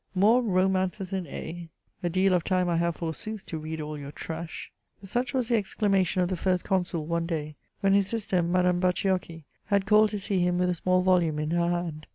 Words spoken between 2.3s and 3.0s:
of time I have,